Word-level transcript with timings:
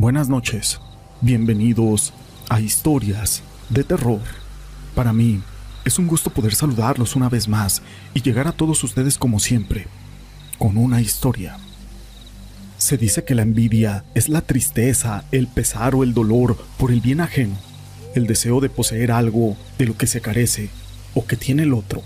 Buenas 0.00 0.28
noches, 0.28 0.80
bienvenidos 1.22 2.12
a 2.48 2.60
Historias 2.60 3.42
de 3.68 3.82
Terror. 3.82 4.20
Para 4.94 5.12
mí 5.12 5.42
es 5.84 5.98
un 5.98 6.06
gusto 6.06 6.30
poder 6.30 6.54
saludarlos 6.54 7.16
una 7.16 7.28
vez 7.28 7.48
más 7.48 7.82
y 8.14 8.22
llegar 8.22 8.46
a 8.46 8.52
todos 8.52 8.84
ustedes 8.84 9.18
como 9.18 9.40
siempre, 9.40 9.88
con 10.56 10.76
una 10.76 11.00
historia. 11.00 11.58
Se 12.76 12.96
dice 12.96 13.24
que 13.24 13.34
la 13.34 13.42
envidia 13.42 14.04
es 14.14 14.28
la 14.28 14.42
tristeza, 14.42 15.24
el 15.32 15.48
pesar 15.48 15.96
o 15.96 16.04
el 16.04 16.14
dolor 16.14 16.56
por 16.76 16.92
el 16.92 17.00
bien 17.00 17.20
ajeno, 17.20 17.56
el 18.14 18.28
deseo 18.28 18.60
de 18.60 18.68
poseer 18.68 19.10
algo 19.10 19.56
de 19.78 19.86
lo 19.86 19.96
que 19.96 20.06
se 20.06 20.20
carece 20.20 20.70
o 21.12 21.26
que 21.26 21.36
tiene 21.36 21.64
el 21.64 21.74
otro. 21.74 22.02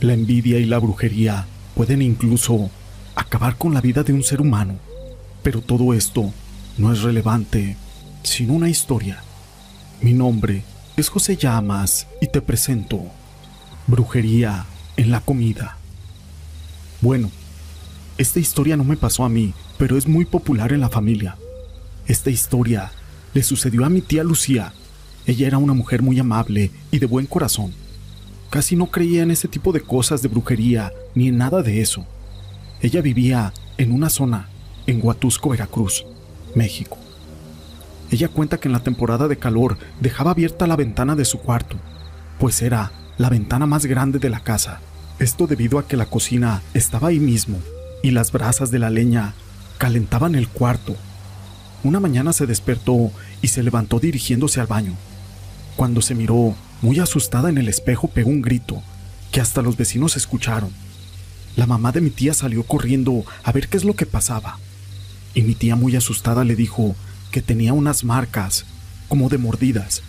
La 0.00 0.14
envidia 0.14 0.58
y 0.60 0.64
la 0.64 0.78
brujería 0.78 1.46
pueden 1.74 2.00
incluso 2.00 2.70
acabar 3.14 3.58
con 3.58 3.74
la 3.74 3.82
vida 3.82 4.02
de 4.02 4.14
un 4.14 4.22
ser 4.22 4.40
humano, 4.40 4.78
pero 5.42 5.60
todo 5.60 5.92
esto 5.92 6.32
no 6.76 6.92
es 6.92 7.02
relevante 7.02 7.76
sin 8.22 8.50
una 8.50 8.68
historia. 8.68 9.22
Mi 10.00 10.12
nombre 10.12 10.64
es 10.96 11.08
José 11.08 11.36
Llamas 11.36 12.06
y 12.20 12.26
te 12.26 12.40
presento 12.40 13.02
Brujería 13.86 14.66
en 14.96 15.10
la 15.10 15.20
comida. 15.20 15.76
Bueno, 17.00 17.30
esta 18.18 18.40
historia 18.40 18.76
no 18.76 18.84
me 18.84 18.96
pasó 18.96 19.24
a 19.24 19.28
mí, 19.28 19.54
pero 19.78 19.96
es 19.96 20.08
muy 20.08 20.24
popular 20.24 20.72
en 20.72 20.80
la 20.80 20.88
familia. 20.88 21.36
Esta 22.06 22.30
historia 22.30 22.92
le 23.34 23.42
sucedió 23.42 23.84
a 23.84 23.88
mi 23.88 24.00
tía 24.00 24.24
Lucía. 24.24 24.72
Ella 25.26 25.46
era 25.46 25.58
una 25.58 25.74
mujer 25.74 26.02
muy 26.02 26.18
amable 26.18 26.70
y 26.90 26.98
de 26.98 27.06
buen 27.06 27.26
corazón. 27.26 27.72
Casi 28.50 28.76
no 28.76 28.90
creía 28.90 29.22
en 29.22 29.30
ese 29.30 29.48
tipo 29.48 29.72
de 29.72 29.80
cosas 29.80 30.22
de 30.22 30.28
brujería 30.28 30.92
ni 31.14 31.28
en 31.28 31.38
nada 31.38 31.62
de 31.62 31.80
eso. 31.80 32.06
Ella 32.80 33.00
vivía 33.00 33.52
en 33.78 33.92
una 33.92 34.10
zona 34.10 34.48
en 34.86 35.00
Huatusco, 35.02 35.50
Veracruz. 35.50 36.04
México. 36.54 36.98
Ella 38.10 38.28
cuenta 38.28 38.58
que 38.58 38.68
en 38.68 38.72
la 38.72 38.82
temporada 38.82 39.28
de 39.28 39.38
calor 39.38 39.78
dejaba 40.00 40.32
abierta 40.32 40.66
la 40.66 40.76
ventana 40.76 41.16
de 41.16 41.24
su 41.24 41.38
cuarto, 41.38 41.76
pues 42.38 42.62
era 42.62 42.92
la 43.16 43.28
ventana 43.28 43.66
más 43.66 43.86
grande 43.86 44.18
de 44.18 44.30
la 44.30 44.40
casa. 44.40 44.80
Esto 45.18 45.46
debido 45.46 45.78
a 45.78 45.86
que 45.86 45.96
la 45.96 46.06
cocina 46.06 46.62
estaba 46.74 47.08
ahí 47.08 47.18
mismo 47.18 47.58
y 48.02 48.10
las 48.10 48.32
brasas 48.32 48.70
de 48.70 48.78
la 48.78 48.90
leña 48.90 49.34
calentaban 49.78 50.34
el 50.34 50.48
cuarto. 50.48 50.96
Una 51.82 52.00
mañana 52.00 52.32
se 52.32 52.46
despertó 52.46 53.10
y 53.42 53.48
se 53.48 53.62
levantó 53.62 54.00
dirigiéndose 54.00 54.60
al 54.60 54.66
baño. 54.66 54.94
Cuando 55.76 56.00
se 56.00 56.14
miró, 56.14 56.54
muy 56.82 56.98
asustada 57.00 57.48
en 57.48 57.58
el 57.58 57.68
espejo, 57.68 58.08
pegó 58.08 58.30
un 58.30 58.42
grito 58.42 58.82
que 59.32 59.40
hasta 59.40 59.62
los 59.62 59.76
vecinos 59.76 60.16
escucharon. 60.16 60.70
La 61.56 61.66
mamá 61.66 61.92
de 61.92 62.00
mi 62.00 62.10
tía 62.10 62.34
salió 62.34 62.64
corriendo 62.64 63.24
a 63.42 63.52
ver 63.52 63.68
qué 63.68 63.76
es 63.76 63.84
lo 63.84 63.94
que 63.94 64.06
pasaba 64.06 64.58
y 65.34 65.42
mi 65.42 65.54
tía 65.54 65.76
muy 65.76 65.96
asustada 65.96 66.44
le 66.44 66.56
dijo 66.56 66.94
que 67.30 67.42
tenía 67.42 67.72
unas 67.72 68.04
marcas, 68.04 68.64
como 69.08 69.28
de 69.28 69.38
mordidas. 69.38 70.02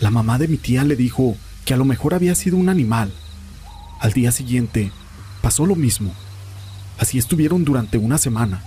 La 0.00 0.10
mamá 0.10 0.38
de 0.38 0.48
mi 0.48 0.56
tía 0.56 0.84
le 0.84 0.96
dijo 0.96 1.36
que 1.64 1.74
a 1.74 1.76
lo 1.76 1.84
mejor 1.84 2.14
había 2.14 2.34
sido 2.34 2.56
un 2.56 2.68
animal. 2.68 3.12
Al 4.00 4.12
día 4.12 4.32
siguiente 4.32 4.90
pasó 5.42 5.66
lo 5.66 5.76
mismo. 5.76 6.12
Así 6.98 7.18
estuvieron 7.18 7.64
durante 7.64 7.98
una 7.98 8.18
semana. 8.18 8.62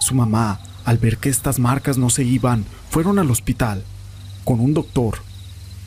Su 0.00 0.14
mamá, 0.14 0.60
al 0.84 0.98
ver 0.98 1.18
que 1.18 1.28
estas 1.28 1.58
marcas 1.58 1.98
no 1.98 2.10
se 2.10 2.24
iban, 2.24 2.64
fueron 2.90 3.18
al 3.18 3.30
hospital, 3.30 3.84
con 4.44 4.60
un 4.60 4.74
doctor, 4.74 5.18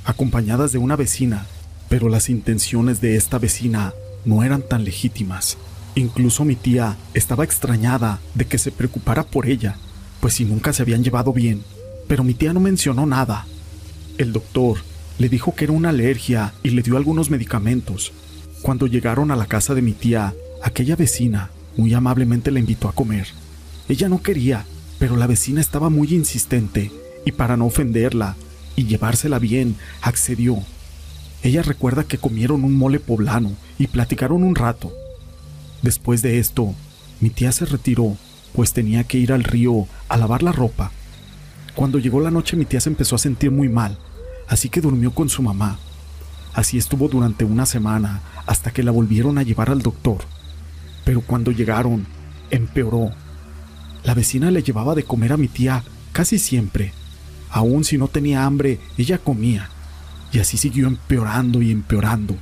acompañadas 0.06 0.72
de 0.72 0.78
una 0.78 0.96
vecina, 0.96 1.46
pero 1.90 2.10
las 2.10 2.30
intenciones 2.30 3.02
de 3.02 3.16
esta 3.16 3.38
vecina 3.38 3.94
no 4.24 4.44
eran 4.44 4.62
tan 4.62 4.84
legítimas. 4.84 5.58
Incluso 5.96 6.44
mi 6.44 6.58
tía 6.58 6.98
estaba 7.14 7.46
extrañada 7.46 8.20
de 8.34 8.46
que 8.46 8.58
se 8.58 8.72
preocupara 8.72 9.24
por 9.24 9.48
ella, 9.48 9.78
pues 10.20 10.34
si 10.34 10.44
nunca 10.44 10.74
se 10.74 10.82
habían 10.82 11.04
llevado 11.04 11.32
bien. 11.32 11.64
Pero 12.08 12.24
mi 12.24 12.34
tía 12.34 12.52
no 12.52 12.60
mencionó 12.60 13.06
nada. 13.06 13.48
El 14.18 14.34
doctor 14.34 14.80
le 15.18 15.30
dijo 15.30 15.56
que 15.56 15.64
era 15.64 15.74
una 15.74 15.90
alergia 15.90 16.54
y 16.64 16.72
le 16.72 16.82
dio 16.82 16.98
algunos 16.98 17.30
medicamentos. 17.30 18.12
Cuando 18.62 18.88
llegaron 18.88 19.32
a 19.32 19.38
la 19.38 19.46
casa 19.46 19.74
de 19.74 19.82
mi 19.82 19.94
tía, 19.94 20.34
aquella 20.62 20.98
vecina 20.98 21.50
muy 21.78 21.94
amablemente 21.94 22.52
la 22.52 22.60
invitó 22.60 22.90
a 22.90 22.94
comer. 22.94 23.28
Ella 23.88 24.10
no 24.10 24.22
quería, 24.22 24.66
pero 25.00 25.16
la 25.16 25.28
vecina 25.28 25.62
estaba 25.62 25.90
muy 25.90 26.14
insistente 26.14 26.92
y 27.26 27.32
para 27.32 27.56
no 27.56 27.66
ofenderla 27.68 28.36
y 28.76 28.86
llevársela 28.86 29.40
bien, 29.40 29.78
accedió. 30.02 30.58
Ella 31.44 31.62
recuerda 31.62 32.04
que 32.04 32.18
comieron 32.18 32.64
un 32.64 32.74
mole 32.74 33.00
poblano 33.00 33.54
y 33.78 33.88
platicaron 33.88 34.44
un 34.44 34.56
rato. 34.56 34.92
Después 35.82 36.22
de 36.22 36.40
esto, 36.40 36.74
mi 37.20 37.30
tía 37.30 37.52
se 37.52 37.66
retiró, 37.66 38.18
pues 38.54 38.74
tenía 38.74 39.04
que 39.04 39.18
ir 39.18 39.32
al 39.32 39.44
río 39.44 39.88
a 40.10 40.18
lavar 40.18 40.44
la 40.44 40.52
ropa. 40.52 40.92
Cuando 41.76 42.00
llegó 42.00 42.22
la 42.22 42.32
noche 42.32 42.56
mi 42.56 42.66
tía 42.66 42.80
se 42.80 42.90
empezó 42.90 43.16
a 43.16 43.20
sentir 43.20 43.52
muy 43.52 43.70
mal, 43.70 43.98
así 44.48 44.70
que 44.70 44.82
durmió 44.82 45.12
con 45.12 45.30
su 45.30 45.42
mamá. 45.42 45.78
Así 46.54 46.78
estuvo 46.78 47.10
durante 47.10 47.44
una 47.44 47.66
semana 47.66 48.22
hasta 48.46 48.72
que 48.72 48.84
la 48.84 48.92
volvieron 48.92 49.38
a 49.38 49.44
llevar 49.44 49.70
al 49.70 49.82
doctor. 49.82 50.20
Pero 51.04 51.22
cuando 51.22 51.52
llegaron, 51.52 52.08
empeoró. 52.50 53.12
La 54.04 54.14
vecina 54.14 54.52
le 54.52 54.64
llevaba 54.64 54.96
de 54.96 55.04
comer 55.04 55.34
a 55.34 55.38
mi 55.38 55.50
tía 55.50 55.84
casi 56.14 56.40
siempre. 56.40 56.94
Aun 57.50 57.84
si 57.84 57.98
no 57.98 58.08
tenía 58.08 58.46
hambre, 58.46 58.80
ella 58.98 59.18
comía. 59.18 59.70
Y 60.32 60.40
así 60.40 60.58
siguió 60.58 60.88
empeorando 60.88 61.62
y 61.62 61.72
empeorando. 61.72 62.38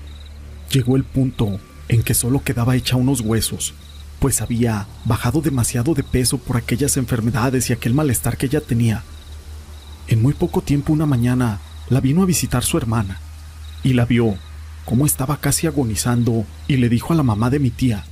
Llegó 0.71 0.95
el 0.95 1.03
punto 1.03 1.59
en 1.93 2.01
que 2.01 2.15
solo 2.15 2.43
quedaba 2.43 2.75
hecha 2.75 2.95
unos 2.95 3.21
huesos, 3.21 3.75
pues 4.19 4.41
había 4.41 4.87
bajado 5.05 5.41
demasiado 5.41 5.93
de 5.93 6.01
peso 6.01 6.39
por 6.39 6.57
aquellas 6.57 6.97
enfermedades 6.97 7.69
y 7.69 7.73
aquel 7.73 7.93
malestar 7.93 8.35
que 8.35 8.47
ella 8.47 8.61
tenía. 8.61 9.03
En 10.07 10.19
muy 10.21 10.33
poco 10.33 10.61
tiempo 10.61 10.91
una 10.91 11.05
mañana 11.05 11.59
la 11.89 12.01
vino 12.01 12.23
a 12.23 12.25
visitar 12.25 12.63
su 12.63 12.77
hermana 12.77 13.19
y 13.83 13.93
la 13.93 14.05
vio 14.05 14.35
cómo 14.85 15.05
estaba 15.05 15.37
casi 15.37 15.67
agonizando 15.67 16.45
y 16.67 16.77
le 16.77 16.89
dijo 16.89 17.13
a 17.13 17.15
la 17.15 17.21
mamá 17.21 17.51
de 17.51 17.59
mi 17.59 17.69
tía, 17.69 18.05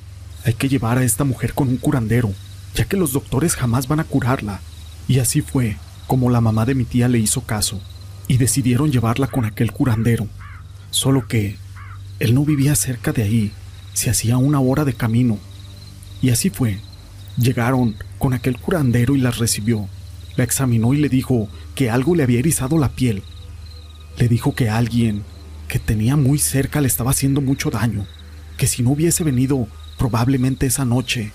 hay 0.45 0.53
que 0.53 0.69
llevar 0.69 0.99
a 0.99 1.03
esta 1.03 1.23
mujer 1.23 1.55
con 1.55 1.67
un 1.67 1.77
curandero, 1.77 2.31
ya 2.75 2.85
que 2.85 2.97
los 2.97 3.13
doctores 3.13 3.55
jamás 3.55 3.87
van 3.87 3.99
a 3.99 4.03
curarla. 4.03 4.61
Y 5.07 5.17
así 5.17 5.41
fue 5.41 5.77
como 6.05 6.29
la 6.29 6.39
mamá 6.39 6.65
de 6.65 6.75
mi 6.75 6.85
tía 6.85 7.07
le 7.07 7.17
hizo 7.17 7.41
caso 7.41 7.81
y 8.27 8.37
decidieron 8.37 8.91
llevarla 8.91 9.25
con 9.25 9.45
aquel 9.45 9.71
curandero. 9.71 10.27
Solo 10.91 11.27
que 11.27 11.57
él 12.19 12.35
no 12.35 12.45
vivía 12.45 12.75
cerca 12.75 13.11
de 13.11 13.23
ahí 13.23 13.53
se 13.93 14.09
hacía 14.09 14.37
una 14.37 14.59
hora 14.59 14.85
de 14.85 14.93
camino. 14.93 15.37
Y 16.21 16.29
así 16.29 16.49
fue. 16.49 16.79
Llegaron 17.37 17.95
con 18.17 18.33
aquel 18.33 18.57
curandero 18.57 19.15
y 19.15 19.19
las 19.19 19.37
recibió. 19.37 19.87
La 20.35 20.43
examinó 20.43 20.93
y 20.93 20.97
le 20.97 21.09
dijo 21.09 21.49
que 21.75 21.89
algo 21.89 22.15
le 22.15 22.23
había 22.23 22.39
erizado 22.39 22.77
la 22.77 22.89
piel. 22.89 23.23
Le 24.17 24.27
dijo 24.27 24.53
que 24.53 24.69
alguien 24.69 25.23
que 25.67 25.79
tenía 25.79 26.15
muy 26.15 26.37
cerca 26.37 26.81
le 26.81 26.87
estaba 26.87 27.11
haciendo 27.11 27.41
mucho 27.41 27.69
daño, 27.69 28.05
que 28.57 28.67
si 28.67 28.83
no 28.83 28.91
hubiese 28.91 29.23
venido 29.23 29.67
probablemente 29.97 30.65
esa 30.65 30.85
noche, 30.85 31.31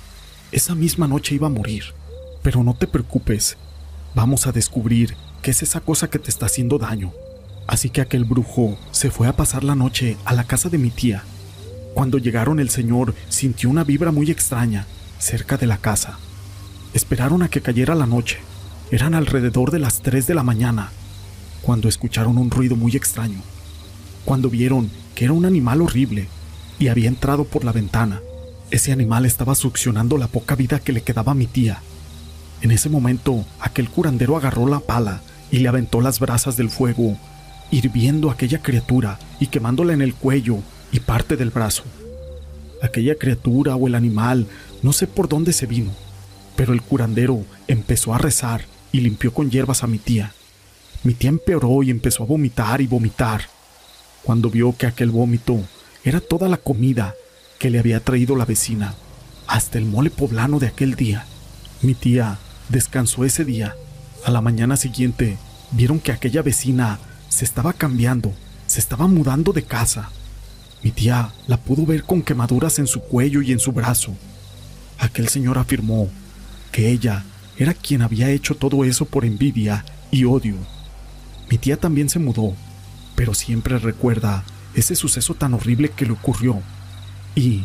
esa 0.53 0.75
misma 0.75 1.09
noche 1.09 1.35
iba 1.35 1.47
a 1.47 1.51
morir. 1.51 1.85
Pero 2.43 2.63
no 2.63 2.75
te 2.75 2.87
preocupes, 2.87 3.57
vamos 4.15 4.47
a 4.47 4.53
descubrir 4.53 5.17
qué 5.43 5.51
es 5.51 5.63
esa 5.63 5.81
cosa 5.81 6.09
que 6.09 6.19
te 6.19 6.31
está 6.31 6.47
haciendo 6.47 6.79
daño. 6.79 7.13
Así 7.67 7.91
que 7.91 8.01
aquel 8.01 8.25
brujo 8.25 8.79
se 8.93 9.11
fue 9.11 9.27
a 9.27 9.37
pasar 9.37 9.65
la 9.65 9.75
noche 9.75 10.17
a 10.25 10.35
la 10.35 10.45
casa 10.45 10.69
de 10.69 10.79
mi 10.79 10.91
tía 10.91 11.25
cuando 11.97 12.19
llegaron 12.19 12.61
el 12.61 12.69
señor 12.69 13.15
sintió 13.31 13.71
una 13.71 13.83
vibra 13.83 14.13
muy 14.13 14.31
extraña 14.31 14.87
cerca 15.19 15.57
de 15.57 15.67
la 15.67 15.79
casa. 15.79 16.19
Esperaron 16.93 17.43
a 17.43 17.49
que 17.49 17.63
cayera 17.63 17.95
la 17.95 18.05
noche. 18.05 18.37
Eran 18.91 19.15
alrededor 19.15 19.71
de 19.71 19.79
las 19.79 20.03
3 20.03 20.27
de 20.27 20.35
la 20.35 20.43
mañana, 20.43 20.91
cuando 21.63 21.89
escucharon 21.89 22.37
un 22.37 22.51
ruido 22.51 22.77
muy 22.77 22.95
extraño. 22.95 23.41
Cuando 24.27 24.51
vieron 24.51 24.91
que 25.15 25.25
era 25.25 25.33
un 25.33 25.47
animal 25.47 25.81
horrible 25.81 26.29
y 26.79 26.89
había 26.89 27.09
entrado 27.09 27.45
por 27.45 27.65
la 27.65 27.73
ventana. 27.73 28.21
Ese 28.71 28.93
animal 28.93 29.25
estaba 29.25 29.55
succionando 29.55 30.19
la 30.19 30.29
poca 30.29 30.55
vida 30.55 30.81
que 30.81 30.93
le 30.93 31.01
quedaba 31.01 31.33
a 31.33 31.35
mi 31.35 31.47
tía. 31.47 31.81
En 32.61 32.73
ese 32.73 32.91
momento, 32.91 33.47
aquel 33.59 33.89
curandero 33.89 34.37
agarró 34.37 34.69
la 34.69 34.81
pala 34.81 35.23
y 35.51 35.61
le 35.61 35.69
aventó 35.69 36.03
las 36.03 36.21
brasas 36.21 36.59
del 36.59 36.69
fuego, 36.69 37.17
hirviendo 37.71 38.29
a 38.29 38.35
aquella 38.35 38.61
criatura 38.61 39.19
y 39.41 39.47
quemándola 39.47 39.95
en 39.95 40.03
el 40.03 40.15
cuello 40.15 40.59
y 40.93 41.01
parte 41.01 41.37
del 41.37 41.51
brazo. 41.51 41.85
Aquella 42.83 43.15
criatura 43.17 43.77
o 43.77 43.87
el 43.87 43.95
animal, 43.95 44.47
no 44.83 44.93
sé 44.93 45.07
por 45.07 45.29
dónde 45.29 45.53
se 45.53 45.67
vino, 45.67 45.93
pero 46.57 46.73
el 46.73 46.83
curandero 46.83 47.45
empezó 47.69 48.15
a 48.15 48.19
rezar 48.19 48.65
y 48.93 49.01
limpió 49.01 49.33
con 49.33 49.51
hierbas 49.51 49.83
a 49.83 49.87
mi 49.87 49.99
tía. 49.99 50.33
Mi 51.05 51.15
tía 51.15 51.31
empeoró 51.31 51.83
y 51.83 51.91
empezó 51.91 52.23
a 52.23 52.27
vomitar 52.27 52.81
y 52.81 52.87
vomitar. 52.87 53.43
Cuando 54.23 54.51
vio 54.51 54.77
que 54.77 54.87
aquel 54.87 55.11
vómito 55.11 55.61
era 56.05 56.21
toda 56.21 56.49
la 56.49 56.57
comida 56.57 57.15
que 57.59 57.71
le 57.71 57.79
había 57.79 58.01
traído 58.01 58.37
la 58.37 58.45
vecina, 58.45 58.95
hasta 59.47 59.79
el 59.79 59.85
mole 59.85 60.11
poblano 60.11 60.59
de 60.59 60.67
aquel 60.67 60.95
día, 60.95 61.27
mi 61.83 61.95
tía 61.95 62.39
descansó 62.69 63.25
ese 63.25 63.45
día. 63.45 63.77
A 64.25 64.31
la 64.31 64.41
mañana 64.41 64.77
siguiente 64.77 65.39
vieron 65.71 66.01
que 66.01 66.13
aquella 66.13 66.43
vecina 66.43 66.99
se 67.29 67.45
estaba 67.45 67.73
cambiando, 67.73 68.33
se 68.67 68.81
estaba 68.81 69.07
mudando 69.07 69.53
de 69.53 69.63
casa. 69.63 70.11
Mi 70.87 70.93
tía 70.93 71.33
la 71.49 71.57
pudo 71.57 71.85
ver 71.85 72.05
con 72.05 72.23
quemaduras 72.23 72.79
en 72.79 72.87
su 72.87 73.01
cuello 73.01 73.43
y 73.43 73.51
en 73.51 73.59
su 73.59 73.73
brazo. 73.73 74.15
Aquel 75.01 75.27
señor 75.27 75.59
afirmó 75.59 76.09
que 76.71 76.93
ella 76.93 77.25
era 77.59 77.75
quien 77.75 78.03
había 78.03 78.31
hecho 78.31 78.55
todo 78.55 78.85
eso 78.85 79.05
por 79.05 79.25
envidia 79.25 79.85
y 80.13 80.23
odio. 80.27 80.55
Mi 81.51 81.59
tía 81.59 81.77
también 81.77 82.09
se 82.09 82.21
mudó, 82.21 82.55
pero 83.17 83.35
siempre 83.35 83.81
recuerda 83.81 84.45
ese 84.77 84.95
suceso 84.95 85.35
tan 85.35 85.55
horrible 85.55 85.89
que 85.89 86.07
le 86.07 86.13
ocurrió 86.13 86.63
y 87.35 87.65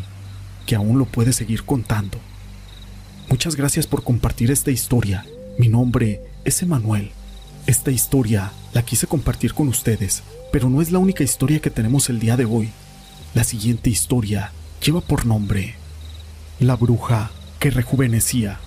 que 0.66 0.74
aún 0.74 0.98
lo 0.98 1.04
puede 1.04 1.32
seguir 1.32 1.62
contando. 1.62 2.18
Muchas 3.28 3.54
gracias 3.54 3.86
por 3.86 4.02
compartir 4.02 4.50
esta 4.50 4.72
historia. 4.72 5.24
Mi 5.60 5.68
nombre 5.68 6.22
es 6.44 6.60
Emanuel. 6.60 7.12
Esta 7.68 7.92
historia 7.92 8.50
la 8.74 8.82
quise 8.84 9.06
compartir 9.06 9.54
con 9.54 9.68
ustedes, 9.68 10.24
pero 10.50 10.68
no 10.68 10.82
es 10.82 10.90
la 10.90 10.98
única 10.98 11.22
historia 11.22 11.60
que 11.60 11.70
tenemos 11.70 12.10
el 12.10 12.18
día 12.18 12.36
de 12.36 12.46
hoy. 12.46 12.72
La 13.34 13.44
siguiente 13.44 13.88
historia 13.88 14.52
lleva 14.84 15.00
por 15.00 15.24
nombre 15.24 15.74
La 16.60 16.76
bruja 16.76 17.30
que 17.58 17.70
rejuvenecía. 17.70 18.60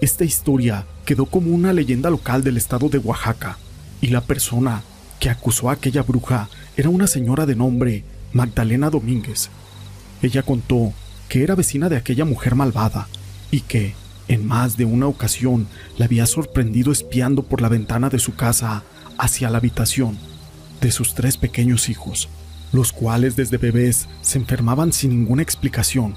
Esta 0.00 0.24
historia 0.24 0.86
quedó 1.04 1.26
como 1.26 1.50
una 1.50 1.74
leyenda 1.74 2.08
local 2.08 2.42
del 2.42 2.56
estado 2.56 2.88
de 2.88 2.96
Oaxaca, 2.96 3.58
y 4.00 4.06
la 4.06 4.22
persona 4.22 4.82
que 5.20 5.28
acusó 5.28 5.68
a 5.68 5.74
aquella 5.74 6.02
bruja 6.02 6.48
era 6.78 6.88
una 6.88 7.06
señora 7.06 7.44
de 7.44 7.54
nombre 7.54 8.02
Magdalena 8.32 8.88
Domínguez. 8.88 9.50
Ella 10.22 10.42
contó 10.42 10.94
que 11.28 11.42
era 11.42 11.54
vecina 11.54 11.90
de 11.90 11.98
aquella 11.98 12.24
mujer 12.24 12.54
malvada 12.54 13.08
y 13.50 13.60
que, 13.60 13.94
en 14.26 14.46
más 14.46 14.78
de 14.78 14.86
una 14.86 15.06
ocasión, 15.06 15.66
la 15.98 16.06
había 16.06 16.24
sorprendido 16.24 16.92
espiando 16.92 17.42
por 17.42 17.60
la 17.60 17.68
ventana 17.68 18.08
de 18.08 18.20
su 18.20 18.34
casa 18.34 18.84
hacia 19.18 19.50
la 19.50 19.58
habitación 19.58 20.16
de 20.80 20.92
sus 20.92 21.14
tres 21.14 21.36
pequeños 21.36 21.90
hijos, 21.90 22.30
los 22.72 22.92
cuales 22.92 23.36
desde 23.36 23.56
bebés 23.56 24.08
se 24.22 24.38
enfermaban 24.38 24.92
sin 24.92 25.10
ninguna 25.10 25.42
explicación. 25.42 26.16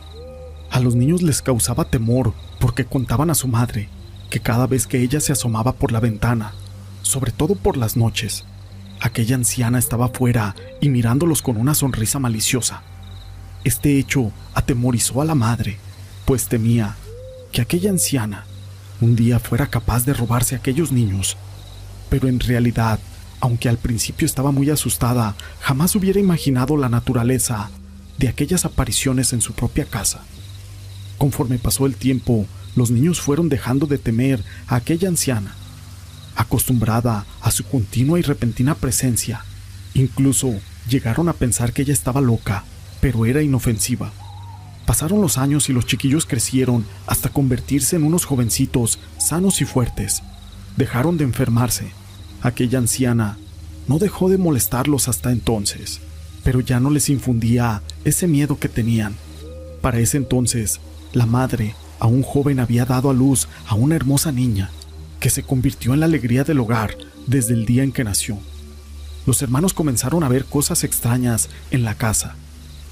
A 0.69 0.79
los 0.79 0.95
niños 0.95 1.21
les 1.21 1.41
causaba 1.41 1.85
temor 1.85 2.33
porque 2.59 2.85
contaban 2.85 3.29
a 3.29 3.35
su 3.35 3.47
madre 3.47 3.89
que 4.29 4.39
cada 4.39 4.67
vez 4.67 4.87
que 4.87 5.01
ella 5.01 5.19
se 5.19 5.33
asomaba 5.33 5.73
por 5.73 5.91
la 5.91 5.99
ventana, 5.99 6.53
sobre 7.01 7.31
todo 7.31 7.55
por 7.55 7.77
las 7.77 7.97
noches, 7.97 8.45
aquella 9.01 9.35
anciana 9.35 9.79
estaba 9.79 10.09
fuera 10.09 10.55
y 10.79 10.89
mirándolos 10.89 11.41
con 11.41 11.57
una 11.57 11.73
sonrisa 11.73 12.19
maliciosa. 12.19 12.83
Este 13.63 13.99
hecho 13.99 14.31
atemorizó 14.53 15.21
a 15.21 15.25
la 15.25 15.35
madre, 15.35 15.77
pues 16.25 16.47
temía 16.47 16.95
que 17.51 17.61
aquella 17.61 17.89
anciana 17.89 18.45
un 19.01 19.15
día 19.15 19.39
fuera 19.39 19.67
capaz 19.67 20.05
de 20.05 20.13
robarse 20.13 20.55
a 20.55 20.59
aquellos 20.59 20.91
niños. 20.91 21.35
Pero 22.09 22.27
en 22.27 22.39
realidad, 22.39 22.99
aunque 23.41 23.67
al 23.69 23.77
principio 23.77 24.25
estaba 24.25 24.51
muy 24.51 24.69
asustada, 24.69 25.35
jamás 25.59 25.95
hubiera 25.95 26.19
imaginado 26.19 26.77
la 26.77 26.89
naturaleza 26.89 27.69
de 28.17 28.29
aquellas 28.29 28.65
apariciones 28.65 29.33
en 29.33 29.41
su 29.41 29.53
propia 29.53 29.85
casa. 29.85 30.21
Conforme 31.17 31.59
pasó 31.59 31.85
el 31.85 31.95
tiempo, 31.95 32.45
los 32.75 32.91
niños 32.91 33.19
fueron 33.19 33.49
dejando 33.49 33.87
de 33.87 33.97
temer 33.97 34.43
a 34.67 34.75
aquella 34.75 35.09
anciana, 35.09 35.55
acostumbrada 36.35 37.25
a 37.41 37.51
su 37.51 37.65
continua 37.65 38.17
y 38.19 38.21
repentina 38.21 38.75
presencia. 38.75 39.43
Incluso 39.93 40.53
llegaron 40.87 41.27
a 41.27 41.33
pensar 41.33 41.73
que 41.73 41.81
ella 41.81 41.93
estaba 41.93 42.21
loca 42.21 42.63
pero 43.01 43.25
era 43.25 43.41
inofensiva. 43.41 44.13
Pasaron 44.85 45.21
los 45.21 45.37
años 45.37 45.67
y 45.69 45.73
los 45.73 45.85
chiquillos 45.85 46.25
crecieron 46.25 46.85
hasta 47.07 47.29
convertirse 47.29 47.97
en 47.97 48.03
unos 48.03 48.25
jovencitos 48.25 48.99
sanos 49.17 49.61
y 49.61 49.65
fuertes. 49.65 50.21
Dejaron 50.77 51.17
de 51.17 51.25
enfermarse. 51.25 51.91
Aquella 52.41 52.79
anciana 52.79 53.37
no 53.87 53.99
dejó 53.99 54.29
de 54.29 54.37
molestarlos 54.37 55.07
hasta 55.07 55.31
entonces, 55.31 56.01
pero 56.43 56.59
ya 56.59 56.79
no 56.79 56.89
les 56.89 57.09
infundía 57.09 57.81
ese 58.03 58.27
miedo 58.27 58.59
que 58.59 58.69
tenían. 58.69 59.15
Para 59.81 59.99
ese 59.99 60.17
entonces, 60.17 60.79
la 61.13 61.25
madre, 61.25 61.75
a 61.99 62.07
un 62.07 62.23
joven, 62.23 62.59
había 62.59 62.85
dado 62.85 63.09
a 63.09 63.13
luz 63.13 63.47
a 63.67 63.75
una 63.75 63.95
hermosa 63.95 64.31
niña, 64.31 64.71
que 65.19 65.29
se 65.29 65.43
convirtió 65.43 65.93
en 65.93 65.99
la 65.99 66.05
alegría 66.07 66.43
del 66.43 66.59
hogar 66.59 66.95
desde 67.27 67.53
el 67.53 67.65
día 67.65 67.83
en 67.83 67.91
que 67.91 68.03
nació. 68.03 68.37
Los 69.25 69.41
hermanos 69.41 69.73
comenzaron 69.73 70.23
a 70.23 70.29
ver 70.29 70.45
cosas 70.45 70.83
extrañas 70.83 71.49
en 71.69 71.83
la 71.83 71.95
casa 71.95 72.35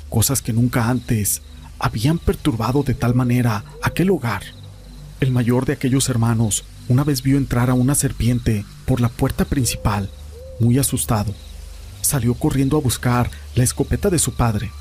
cosas 0.10 0.42
que 0.42 0.54
nunca 0.54 0.90
antes 0.90 1.42
habían 1.78 2.18
perturbado 2.18 2.84
de 2.84 2.94
tal 2.94 3.16
manera 3.16 3.64
aquel 3.82 4.10
hogar. 4.10 4.44
El 5.22 5.32
mayor 5.32 5.66
de 5.66 5.74
aquellos 5.74 6.10
hermanos 6.10 6.66
una 6.90 7.04
vez 7.04 7.22
vio 7.22 7.38
entrar 7.38 7.70
a 7.70 7.76
una 7.76 7.96
serpiente 7.96 8.66
por 8.86 9.00
la 9.00 9.10
puerta 9.10 9.46
principal, 9.46 10.10
muy 10.60 10.80
asustado. 10.80 11.34
Salió 12.02 12.34
corriendo 12.34 12.78
a 12.78 12.82
buscar 12.82 13.30
la 13.56 13.64
escopeta 13.64 14.10
de 14.10 14.18
su 14.18 14.34
padre 14.34 14.72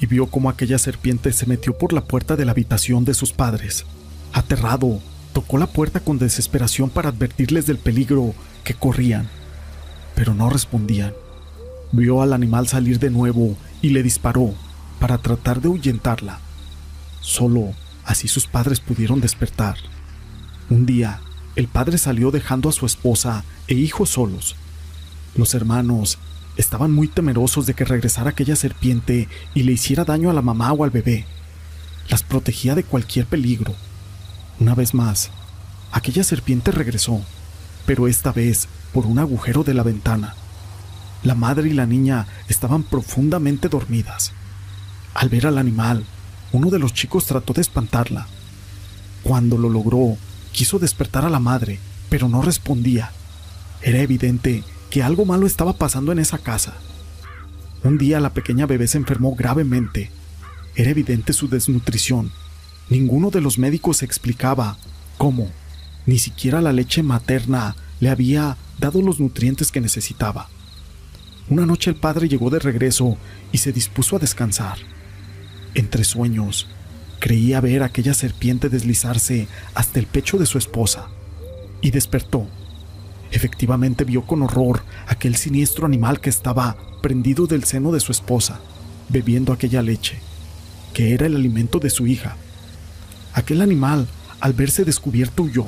y 0.00 0.06
vio 0.06 0.26
cómo 0.26 0.50
aquella 0.50 0.78
serpiente 0.78 1.32
se 1.32 1.46
metió 1.46 1.78
por 1.78 1.92
la 1.92 2.04
puerta 2.04 2.34
de 2.34 2.44
la 2.44 2.50
habitación 2.50 3.04
de 3.04 3.14
sus 3.14 3.32
padres. 3.32 3.86
Aterrado, 4.32 5.00
tocó 5.32 5.56
la 5.56 5.68
puerta 5.68 6.00
con 6.00 6.18
desesperación 6.18 6.90
para 6.90 7.10
advertirles 7.10 7.66
del 7.66 7.78
peligro 7.78 8.34
que 8.64 8.74
corrían, 8.74 9.28
pero 10.16 10.34
no 10.34 10.50
respondían. 10.50 11.14
Vio 11.92 12.22
al 12.22 12.32
animal 12.32 12.66
salir 12.66 12.98
de 12.98 13.10
nuevo 13.10 13.56
y 13.80 13.90
le 13.90 14.02
disparó, 14.02 14.54
para 14.98 15.18
tratar 15.18 15.60
de 15.60 15.68
ahuyentarla. 15.68 16.40
Solo 17.20 17.72
así 18.04 18.26
sus 18.26 18.46
padres 18.46 18.80
pudieron 18.80 19.20
despertar. 19.20 19.76
Un 20.70 20.86
día, 20.86 21.20
el 21.56 21.68
padre 21.68 21.98
salió 21.98 22.30
dejando 22.30 22.68
a 22.68 22.72
su 22.72 22.86
esposa 22.86 23.44
e 23.68 23.74
hijos 23.74 24.10
solos. 24.10 24.56
Los 25.36 25.54
hermanos 25.54 26.18
estaban 26.56 26.92
muy 26.92 27.08
temerosos 27.08 27.66
de 27.66 27.74
que 27.74 27.84
regresara 27.84 28.30
aquella 28.30 28.56
serpiente 28.56 29.28
y 29.54 29.62
le 29.62 29.72
hiciera 29.72 30.04
daño 30.04 30.30
a 30.30 30.32
la 30.32 30.42
mamá 30.42 30.72
o 30.72 30.84
al 30.84 30.90
bebé. 30.90 31.26
Las 32.08 32.22
protegía 32.22 32.74
de 32.74 32.84
cualquier 32.84 33.26
peligro. 33.26 33.74
Una 34.60 34.74
vez 34.74 34.94
más, 34.94 35.30
aquella 35.92 36.24
serpiente 36.24 36.70
regresó, 36.70 37.22
pero 37.86 38.08
esta 38.08 38.32
vez 38.32 38.68
por 38.92 39.06
un 39.06 39.18
agujero 39.18 39.64
de 39.64 39.74
la 39.74 39.82
ventana. 39.82 40.34
La 41.22 41.34
madre 41.34 41.68
y 41.68 41.72
la 41.72 41.86
niña 41.86 42.26
estaban 42.48 42.82
profundamente 42.82 43.68
dormidas. 43.68 44.32
Al 45.14 45.28
ver 45.28 45.46
al 45.46 45.58
animal, 45.58 46.04
uno 46.52 46.70
de 46.70 46.78
los 46.78 46.92
chicos 46.92 47.26
trató 47.26 47.52
de 47.52 47.60
espantarla. 47.60 48.26
Cuando 49.22 49.56
lo 49.56 49.68
logró, 49.68 50.16
quiso 50.52 50.78
despertar 50.78 51.24
a 51.24 51.30
la 51.30 51.40
madre, 51.40 51.78
pero 52.08 52.28
no 52.28 52.42
respondía. 52.42 53.10
Era 53.82 53.98
evidente 54.00 54.62
que 54.90 55.02
algo 55.02 55.24
malo 55.24 55.46
estaba 55.46 55.72
pasando 55.72 56.12
en 56.12 56.18
esa 56.18 56.38
casa. 56.38 56.74
Un 57.82 57.98
día 57.98 58.20
la 58.20 58.32
pequeña 58.32 58.66
bebé 58.66 58.86
se 58.86 58.98
enfermó 58.98 59.34
gravemente. 59.34 60.10
Era 60.76 60.90
evidente 60.90 61.32
su 61.32 61.48
desnutrición. 61.48 62.30
Ninguno 62.88 63.30
de 63.30 63.40
los 63.40 63.58
médicos 63.58 64.02
explicaba 64.02 64.76
cómo. 65.18 65.50
Ni 66.06 66.18
siquiera 66.18 66.60
la 66.60 66.72
leche 66.72 67.02
materna 67.02 67.74
le 68.00 68.10
había 68.10 68.56
dado 68.78 69.00
los 69.02 69.18
nutrientes 69.18 69.72
que 69.72 69.80
necesitaba. 69.80 70.48
Una 71.48 71.66
noche 71.66 71.90
el 71.90 71.96
padre 71.96 72.28
llegó 72.28 72.50
de 72.50 72.58
regreso 72.58 73.16
y 73.50 73.58
se 73.58 73.72
dispuso 73.72 74.16
a 74.16 74.18
descansar. 74.18 74.78
Entre 75.74 76.04
sueños, 76.04 76.68
creía 77.22 77.60
ver 77.60 77.84
aquella 77.84 78.14
serpiente 78.14 78.68
deslizarse 78.68 79.46
hasta 79.74 80.00
el 80.00 80.06
pecho 80.06 80.38
de 80.38 80.44
su 80.44 80.58
esposa 80.58 81.06
y 81.80 81.92
despertó. 81.92 82.48
Efectivamente 83.30 84.02
vio 84.02 84.26
con 84.26 84.42
horror 84.42 84.82
aquel 85.06 85.36
siniestro 85.36 85.86
animal 85.86 86.20
que 86.20 86.30
estaba 86.30 86.76
prendido 87.00 87.46
del 87.46 87.62
seno 87.62 87.92
de 87.92 88.00
su 88.00 88.10
esposa, 88.10 88.58
bebiendo 89.08 89.52
aquella 89.52 89.82
leche, 89.82 90.18
que 90.92 91.14
era 91.14 91.26
el 91.26 91.36
alimento 91.36 91.78
de 91.78 91.90
su 91.90 92.08
hija. 92.08 92.34
Aquel 93.34 93.62
animal, 93.62 94.08
al 94.40 94.52
verse 94.52 94.84
descubierto, 94.84 95.44
huyó. 95.44 95.66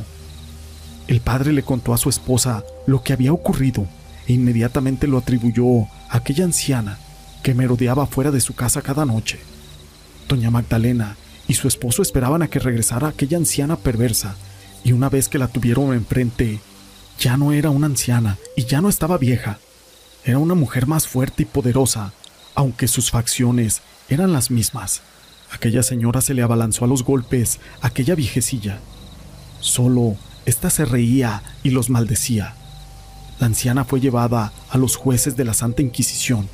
El 1.06 1.20
padre 1.20 1.52
le 1.52 1.62
contó 1.62 1.94
a 1.94 1.98
su 1.98 2.08
esposa 2.08 2.64
lo 2.88 3.04
que 3.04 3.12
había 3.12 3.32
ocurrido 3.32 3.86
e 4.26 4.32
inmediatamente 4.32 5.06
lo 5.06 5.18
atribuyó 5.18 5.84
a 6.10 6.16
aquella 6.16 6.46
anciana 6.46 6.98
que 7.44 7.54
merodeaba 7.54 8.06
fuera 8.06 8.32
de 8.32 8.40
su 8.40 8.56
casa 8.56 8.82
cada 8.82 9.04
noche. 9.06 9.38
Doña 10.28 10.50
Magdalena 10.50 11.16
y 11.46 11.54
su 11.54 11.68
esposo 11.68 12.02
esperaban 12.02 12.42
a 12.42 12.48
que 12.48 12.58
regresara 12.58 13.08
aquella 13.08 13.36
anciana 13.36 13.76
perversa, 13.76 14.36
y 14.82 14.92
una 14.92 15.08
vez 15.08 15.28
que 15.28 15.38
la 15.38 15.48
tuvieron 15.48 15.92
enfrente, 15.94 16.60
ya 17.18 17.36
no 17.36 17.52
era 17.52 17.70
una 17.70 17.86
anciana 17.86 18.38
y 18.56 18.64
ya 18.64 18.80
no 18.80 18.88
estaba 18.88 19.18
vieja. 19.18 19.58
Era 20.24 20.38
una 20.38 20.54
mujer 20.54 20.86
más 20.86 21.06
fuerte 21.06 21.42
y 21.42 21.46
poderosa, 21.46 22.12
aunque 22.54 22.88
sus 22.88 23.10
facciones 23.10 23.82
eran 24.08 24.32
las 24.32 24.50
mismas. 24.50 25.02
Aquella 25.52 25.82
señora 25.82 26.20
se 26.20 26.34
le 26.34 26.42
abalanzó 26.42 26.84
a 26.84 26.88
los 26.88 27.04
golpes 27.04 27.60
aquella 27.80 28.14
viejecilla. 28.14 28.80
Solo 29.60 30.16
ésta 30.46 30.70
se 30.70 30.84
reía 30.84 31.42
y 31.62 31.70
los 31.70 31.90
maldecía. 31.90 32.54
La 33.38 33.46
anciana 33.46 33.84
fue 33.84 34.00
llevada 34.00 34.52
a 34.70 34.78
los 34.78 34.96
jueces 34.96 35.36
de 35.36 35.44
la 35.44 35.54
Santa 35.54 35.82
Inquisición. 35.82 36.48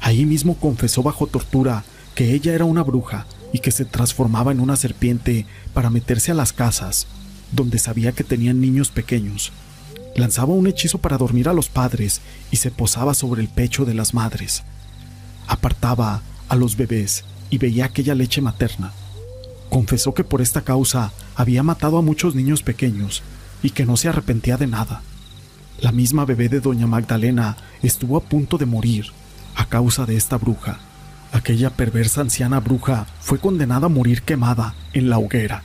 Ahí 0.00 0.24
mismo 0.24 0.54
confesó 0.56 1.02
bajo 1.02 1.26
tortura 1.26 1.84
que 2.14 2.34
ella 2.34 2.54
era 2.54 2.64
una 2.64 2.82
bruja 2.82 3.26
y 3.52 3.60
que 3.60 3.70
se 3.70 3.84
transformaba 3.84 4.52
en 4.52 4.60
una 4.60 4.76
serpiente 4.76 5.46
para 5.74 5.90
meterse 5.90 6.30
a 6.32 6.34
las 6.34 6.52
casas, 6.52 7.06
donde 7.52 7.78
sabía 7.78 8.12
que 8.12 8.24
tenían 8.24 8.60
niños 8.60 8.90
pequeños. 8.90 9.52
Lanzaba 10.16 10.52
un 10.52 10.66
hechizo 10.66 10.98
para 10.98 11.18
dormir 11.18 11.48
a 11.48 11.52
los 11.52 11.68
padres 11.68 12.20
y 12.50 12.56
se 12.56 12.70
posaba 12.70 13.14
sobre 13.14 13.40
el 13.40 13.48
pecho 13.48 13.84
de 13.84 13.94
las 13.94 14.14
madres. 14.14 14.64
Apartaba 15.46 16.22
a 16.48 16.56
los 16.56 16.76
bebés 16.76 17.24
y 17.50 17.58
veía 17.58 17.86
aquella 17.86 18.14
leche 18.14 18.40
materna. 18.40 18.92
Confesó 19.70 20.14
que 20.14 20.24
por 20.24 20.40
esta 20.40 20.62
causa 20.62 21.12
había 21.36 21.62
matado 21.62 21.98
a 21.98 22.02
muchos 22.02 22.34
niños 22.34 22.62
pequeños 22.62 23.22
y 23.62 23.70
que 23.70 23.86
no 23.86 23.96
se 23.96 24.08
arrepentía 24.08 24.56
de 24.56 24.66
nada. 24.66 25.02
La 25.80 25.92
misma 25.92 26.24
bebé 26.24 26.48
de 26.48 26.60
doña 26.60 26.86
Magdalena 26.86 27.56
estuvo 27.82 28.16
a 28.16 28.22
punto 28.22 28.58
de 28.58 28.66
morir 28.66 29.06
a 29.54 29.66
causa 29.66 30.06
de 30.06 30.16
esta 30.16 30.36
bruja. 30.36 30.80
Aquella 31.32 31.70
perversa 31.70 32.22
anciana 32.22 32.60
bruja 32.60 33.06
fue 33.20 33.38
condenada 33.38 33.86
a 33.86 33.90
morir 33.90 34.22
quemada 34.22 34.74
en 34.92 35.10
la 35.10 35.18
hoguera. 35.18 35.62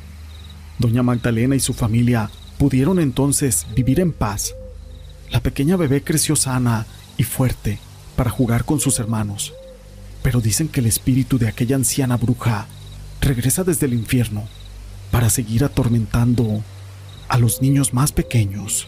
Doña 0.77 1.03
Magdalena 1.03 1.55
y 1.55 1.59
su 1.59 1.73
familia 1.73 2.29
pudieron 2.57 2.99
entonces 2.99 3.65
vivir 3.75 3.99
en 3.99 4.11
paz. 4.11 4.55
La 5.31 5.39
pequeña 5.39 5.77
bebé 5.77 6.03
creció 6.03 6.35
sana 6.35 6.85
y 7.17 7.23
fuerte 7.23 7.79
para 8.15 8.29
jugar 8.29 8.65
con 8.65 8.79
sus 8.79 8.99
hermanos, 8.99 9.53
pero 10.21 10.41
dicen 10.41 10.67
que 10.67 10.79
el 10.79 10.85
espíritu 10.85 11.37
de 11.37 11.47
aquella 11.47 11.75
anciana 11.75 12.17
bruja 12.17 12.67
regresa 13.21 13.63
desde 13.63 13.85
el 13.85 13.93
infierno 13.93 14.47
para 15.11 15.29
seguir 15.29 15.63
atormentando 15.63 16.63
a 17.29 17.37
los 17.37 17.61
niños 17.61 17.93
más 17.93 18.11
pequeños. 18.11 18.87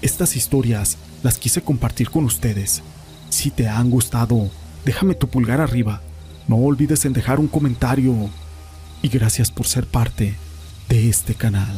Estas 0.00 0.36
historias 0.36 0.96
las 1.22 1.38
quise 1.38 1.62
compartir 1.62 2.10
con 2.10 2.24
ustedes. 2.24 2.82
Si 3.30 3.50
te 3.50 3.68
han 3.68 3.90
gustado, 3.90 4.50
déjame 4.84 5.14
tu 5.14 5.28
pulgar 5.28 5.60
arriba. 5.60 6.00
No 6.48 6.56
olvides 6.56 7.04
en 7.04 7.12
dejar 7.12 7.40
un 7.40 7.48
comentario. 7.48 8.14
Y 9.02 9.08
gracias 9.08 9.50
por 9.50 9.66
ser 9.66 9.86
parte 9.86 10.36
de 10.88 11.08
este 11.08 11.34
canal. 11.34 11.74